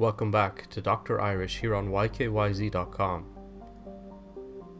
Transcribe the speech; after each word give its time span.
Welcome 0.00 0.30
back 0.30 0.70
to 0.70 0.80
Dr. 0.80 1.20
Irish 1.20 1.58
here 1.58 1.74
on 1.74 1.90
YKYZ.com. 1.90 3.26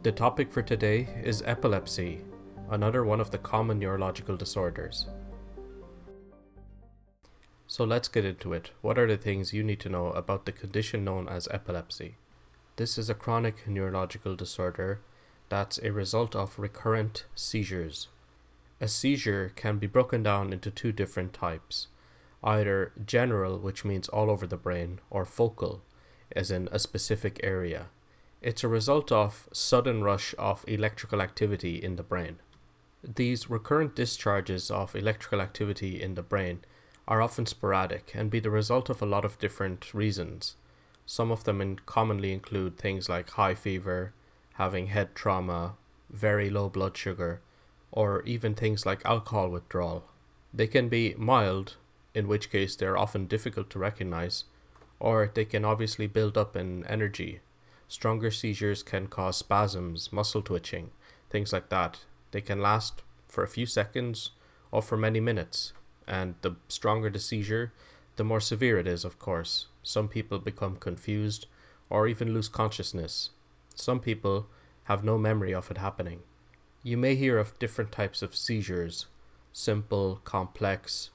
The 0.01 0.11
topic 0.11 0.51
for 0.51 0.63
today 0.63 1.09
is 1.23 1.43
epilepsy, 1.45 2.21
another 2.71 3.03
one 3.03 3.21
of 3.21 3.29
the 3.29 3.37
common 3.37 3.77
neurological 3.77 4.35
disorders. 4.35 5.05
So 7.67 7.83
let's 7.83 8.07
get 8.07 8.25
into 8.25 8.53
it. 8.53 8.71
What 8.81 8.97
are 8.97 9.05
the 9.05 9.15
things 9.15 9.53
you 9.53 9.63
need 9.63 9.79
to 9.81 9.89
know 9.89 10.07
about 10.07 10.47
the 10.47 10.51
condition 10.51 11.03
known 11.03 11.29
as 11.29 11.47
epilepsy? 11.51 12.15
This 12.77 12.97
is 12.97 13.07
a 13.07 13.13
chronic 13.13 13.67
neurological 13.67 14.35
disorder 14.35 15.01
that's 15.49 15.77
a 15.83 15.91
result 15.91 16.35
of 16.35 16.57
recurrent 16.57 17.25
seizures. 17.35 18.07
A 18.79 18.87
seizure 18.87 19.51
can 19.55 19.77
be 19.77 19.85
broken 19.85 20.23
down 20.23 20.51
into 20.51 20.71
two 20.71 20.91
different 20.91 21.31
types 21.31 21.89
either 22.43 22.91
general, 23.05 23.59
which 23.59 23.85
means 23.85 24.09
all 24.09 24.29
over 24.29 24.47
the 24.47 24.57
brain, 24.57 24.99
or 25.09 25.25
focal, 25.25 25.81
as 26.35 26.51
in 26.51 26.67
a 26.71 26.79
specific 26.79 27.39
area. 27.43 27.87
It's 28.41 28.63
a 28.63 28.67
result 28.67 29.11
of 29.11 29.47
sudden 29.51 30.03
rush 30.03 30.33
of 30.39 30.65
electrical 30.67 31.21
activity 31.21 31.75
in 31.81 31.95
the 31.95 32.03
brain. 32.03 32.39
These 33.03 33.49
recurrent 33.49 33.95
discharges 33.95 34.71
of 34.71 34.95
electrical 34.95 35.41
activity 35.41 36.01
in 36.01 36.15
the 36.15 36.23
brain 36.23 36.61
are 37.07 37.21
often 37.21 37.45
sporadic 37.45 38.11
and 38.15 38.29
be 38.29 38.39
the 38.39 38.49
result 38.49 38.89
of 38.89 39.01
a 39.01 39.05
lot 39.05 39.25
of 39.25 39.39
different 39.39 39.93
reasons. 39.93 40.55
Some 41.05 41.31
of 41.31 41.43
them 41.43 41.61
in 41.61 41.79
commonly 41.85 42.31
include 42.31 42.77
things 42.77 43.09
like 43.09 43.31
high 43.31 43.55
fever, 43.55 44.13
having 44.53 44.87
head 44.87 45.13
trauma, 45.15 45.75
very 46.09 46.49
low 46.49 46.69
blood 46.69 46.95
sugar, 46.95 47.41
or 47.91 48.21
even 48.23 48.53
things 48.53 48.85
like 48.85 49.05
alcohol 49.05 49.49
withdrawal. 49.49 50.05
They 50.53 50.67
can 50.67 50.89
be 50.89 51.15
mild, 51.17 51.75
in 52.13 52.27
which 52.27 52.51
case 52.51 52.75
they're 52.75 52.97
often 52.97 53.25
difficult 53.25 53.69
to 53.69 53.79
recognize, 53.79 54.45
or 54.99 55.31
they 55.33 55.45
can 55.45 55.65
obviously 55.65 56.07
build 56.07 56.37
up 56.37 56.55
in 56.55 56.85
energy. 56.85 57.39
Stronger 57.87 58.31
seizures 58.31 58.83
can 58.83 59.07
cause 59.07 59.37
spasms, 59.37 60.13
muscle 60.13 60.41
twitching, 60.41 60.91
things 61.29 61.51
like 61.51 61.69
that. 61.69 61.99
They 62.31 62.41
can 62.41 62.61
last 62.61 63.01
for 63.27 63.43
a 63.43 63.49
few 63.49 63.65
seconds 63.65 64.31
or 64.71 64.81
for 64.81 64.97
many 64.97 65.19
minutes, 65.19 65.73
and 66.07 66.35
the 66.41 66.55
stronger 66.67 67.09
the 67.09 67.19
seizure, 67.19 67.73
the 68.15 68.23
more 68.23 68.39
severe 68.39 68.77
it 68.77 68.87
is, 68.87 69.03
of 69.03 69.19
course. 69.19 69.67
Some 69.83 70.07
people 70.07 70.39
become 70.39 70.75
confused 70.75 71.47
or 71.89 72.07
even 72.07 72.33
lose 72.33 72.47
consciousness. 72.47 73.31
Some 73.75 73.99
people 73.99 74.47
have 74.85 75.03
no 75.03 75.17
memory 75.17 75.53
of 75.53 75.71
it 75.71 75.77
happening. 75.77 76.21
You 76.83 76.97
may 76.97 77.15
hear 77.15 77.37
of 77.37 77.57
different 77.59 77.91
types 77.91 78.21
of 78.21 78.35
seizures 78.35 79.07
simple, 79.53 80.21
complex, 80.23 81.09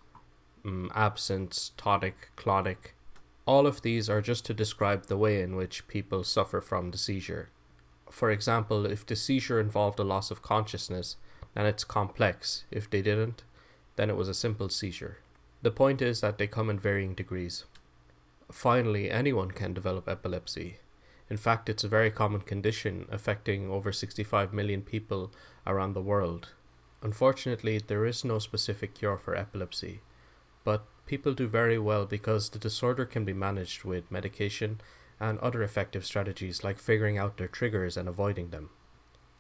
um, 0.67 0.91
absence, 0.95 1.73
tonic, 1.77 2.31
clonic. 2.37 2.95
All 3.47 3.67
of 3.67 3.83
these 3.83 4.11
are 4.11 4.21
just 4.21 4.45
to 4.47 4.55
describe 4.55 5.07
the 5.07 5.17
way 5.17 5.41
in 5.41 5.55
which 5.55 5.87
people 5.87 6.25
suffer 6.25 6.61
from 6.61 6.91
the 6.91 6.99
seizure. 6.99 7.51
For 8.11 8.31
example, 8.31 8.87
if 8.87 9.07
the 9.07 9.17
seizure 9.17 9.61
involved 9.61 9.99
a 9.99 10.05
loss 10.05 10.31
of 10.31 10.43
consciousness, 10.43 11.17
then 11.55 11.67
it's 11.67 11.85
complex. 11.85 12.65
If 12.71 12.91
they 12.91 13.03
didn't, 13.03 13.45
then 13.97 14.11
it 14.11 14.17
was 14.17 14.29
a 14.29 14.35
simple 14.35 14.69
seizure. 14.69 15.19
The 15.63 15.71
point 15.71 16.03
is 16.03 16.21
that 16.21 16.39
they 16.39 16.47
come 16.47 16.69
in 16.69 16.79
varying 16.79 17.15
degrees. 17.15 17.65
Finally, 18.51 19.11
anyone 19.11 19.51
can 19.51 19.73
develop 19.73 20.09
epilepsy. 20.09 20.79
In 21.29 21.37
fact, 21.37 21.69
it's 21.69 21.83
a 21.83 21.89
very 21.89 22.11
common 22.11 22.43
condition 22.43 23.07
affecting 23.11 23.69
over 23.71 23.93
65 23.93 24.53
million 24.53 24.83
people 24.83 25.33
around 25.67 25.95
the 25.95 26.03
world. 26.03 26.51
Unfortunately, 27.03 27.81
there 27.85 28.07
is 28.07 28.25
no 28.25 28.39
specific 28.39 28.95
cure 28.95 29.19
for 29.19 29.35
epilepsy, 29.35 30.01
but 30.67 30.85
people 31.07 31.33
do 31.33 31.47
very 31.47 31.79
well 31.79 32.07
because 32.07 32.51
the 32.51 32.59
disorder 32.59 33.07
can 33.07 33.25
be 33.25 33.33
managed 33.33 33.85
with 33.85 34.11
medication 34.11 34.81
and 35.21 35.39
other 35.39 35.63
effective 35.63 36.05
strategies 36.05 36.65
like 36.65 36.81
figuring 36.81 37.17
out 37.17 37.37
their 37.37 37.47
triggers 37.47 37.97
and 37.97 38.09
avoiding 38.09 38.51
them. 38.51 38.71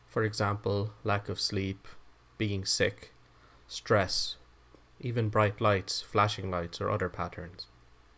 For 0.06 0.22
example, 0.22 0.92
lack 1.02 1.28
of 1.28 1.40
sleep, 1.40 1.88
being 2.38 2.64
sick, 2.64 3.12
stress, 3.66 4.36
even 5.00 5.28
bright 5.28 5.60
lights, 5.60 6.00
flashing 6.00 6.48
lights, 6.48 6.80
or 6.80 6.90
other 6.90 7.08
patterns. 7.08 7.66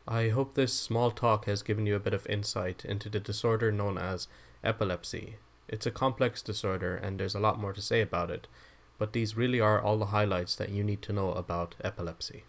I 0.06 0.28
hope 0.28 0.52
this 0.52 0.74
small 0.74 1.10
talk 1.10 1.47
has 1.47 1.62
given 1.62 1.86
you 1.86 1.97
a 1.97 2.06
bit 2.06 2.12
of 2.12 2.26
insight 2.26 2.84
into 2.84 3.08
the 3.08 3.20
disorder 3.20 3.72
known 3.72 3.97
as 3.97 4.28
epilepsy. 4.62 5.36
It's 5.66 5.86
a 5.86 5.91
complex 5.91 6.42
disorder 6.42 6.94
and 6.94 7.18
there's 7.18 7.34
a 7.34 7.41
lot 7.41 7.58
more 7.58 7.72
to 7.72 7.80
say 7.80 8.02
about 8.02 8.30
it, 8.30 8.48
but 8.98 9.14
these 9.14 9.34
really 9.34 9.60
are 9.60 9.80
all 9.80 9.97
the 9.97 10.12
highlights 10.16 10.54
that 10.56 10.68
you 10.68 10.84
need 10.84 11.00
to 11.02 11.14
know 11.14 11.32
about 11.32 11.74
epilepsy. 11.82 12.44